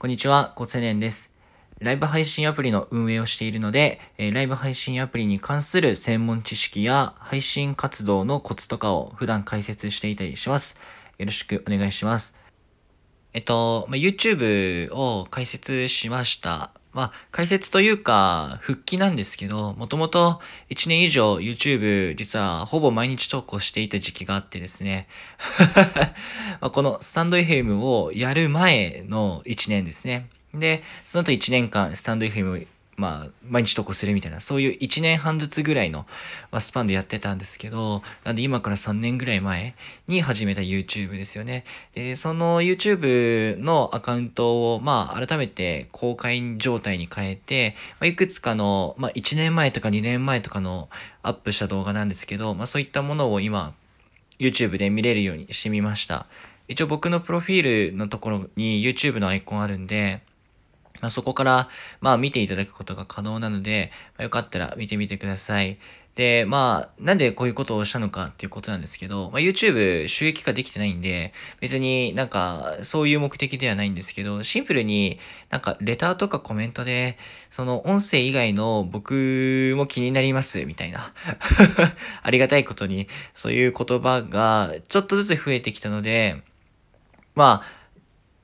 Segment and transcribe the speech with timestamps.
[0.00, 1.30] こんにちは、コセネンです。
[1.78, 10.78] ライブ配信アプリの運営をしているので、えライブ配信アプリに関する専門知識や配信活動のコツとかを普段解説していたりします。
[11.18, 12.32] よろしくお願いします。
[13.34, 16.79] えっと、ま YouTube を解説しました。
[16.92, 20.40] まあ、解説というか、復帰なんですけど、もともと
[20.70, 25.06] 1年以上 YouTube 実はほぼ毎日投稿していた時期があってですね。
[26.60, 30.28] まこのスタンド FM をやる前の1年ですね。
[30.52, 32.66] で、その後1年間スタンド FM
[33.00, 36.06] まあ、毎日投稿するみたいな、そういう1年半ずつぐらいの、
[36.52, 39.74] ま、スパンでやってたんですけど、なんで今から3年ぐらい前
[40.06, 41.64] に始めた YouTube ですよね。
[41.94, 50.90] で、その YouTube のアカウントを、まあ、改めて公開状態に変えて、まあ、いくつかの、まあ、1年前とか2年前とかの
[51.22, 53.72] アップした動画なんですけど、まあ、そういったものを今、
[54.38, 56.26] YouTube で見れるようにしてみました。
[56.68, 60.20] 一応僕のプロフィールのところに YouTube のアイコンあるんで、
[61.00, 61.68] まあ、そこから、
[62.00, 65.78] まあ、見ていただくことが可能なので、まあ、よかったら見てみてください。
[66.16, 75.18] で、まあ、なんでこういうことをしたのかっていうことなんですけど、まあ、YouTube 収益化できてないんで、別になんかそういう目的ではないんですけど、シンプルに
[75.50, 77.16] なんかレターとかコメントで、
[77.50, 81.14] その音声以外の僕も気になりますみたいな。
[82.22, 86.42] ありがたいことに、そういう言葉がちょっとずつ増えてきたので、
[87.34, 87.79] まあ、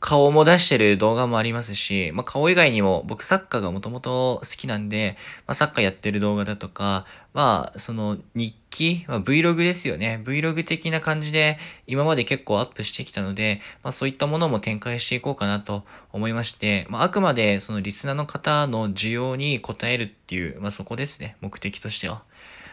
[0.06, 5.16] 顔も出してる動画もありますし、まあ、顔以外にも僕サッカーがもともと好きなんで、
[5.48, 10.22] まあ、サッカーやってる動画だとか、まあ、その日記、まあ、Vlog ですよね。
[10.24, 21.36] Vlog 的な感じで今まで結構アップしてきたので、まあ、そういったものも展開していこうかなと思いまして、まあ、あくまでそのリスナーの方の需要に応えるっていう、まあ、そこですね。
[21.40, 22.22] 目的としては。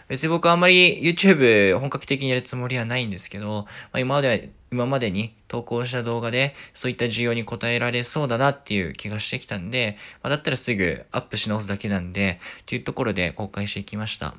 [0.08, 4.38] 別に僕はあんまり YouTube 本格的にやるつもりはないんですけど、まあ、今までは、
[4.74, 14.34] 今までに投稿した動画でそういった需要に応えられそうだなっていう気がしてきたんで、まあ、だったらすぐアップし直すだけなんで、というところで公開していきました。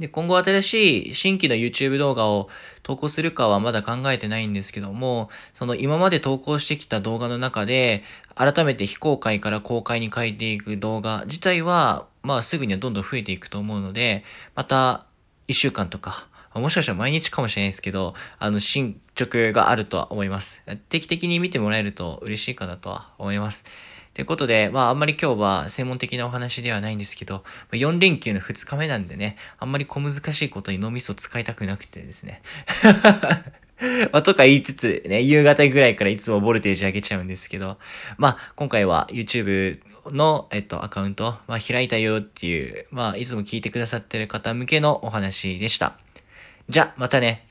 [0.00, 2.50] で、今後新しい新規の YouTube 動画を
[2.82, 8.02] 投稿するかはまだ考えてないんですけども、その今まで投稿してきた動画の中で、
[8.34, 14.24] 改めて非公開から公開に変えていく動画自体は、まあすぐにはどんどん増えていくと思うので、
[14.56, 15.06] また
[15.48, 16.26] 1週間とか、
[16.60, 20.62] もしかしたら毎日かもしれないですけど、あの、進捗があるとは思います。
[20.88, 23.64] 定期的に見てもらえると嬉しいかなとは思います。
[24.14, 32.40] ということで、まああんまり今日は専門的なお話ではないんですけど、4連休の2日目なんでね、あんまり小難しいことに脳みそ使いたくなくてですね。
[34.10, 37.76] まあ、とか言いつつ、ね、夕方ぐらいからいつもボルテージ上げちゃうんですけど、
[38.16, 45.98] まあ、今回は YouTube の、えっと、アカウント、まあ、開いたよっていう、まあ、いつも聞いてくださってる方向けのお話でした。
[46.68, 47.46] じゃ、またね。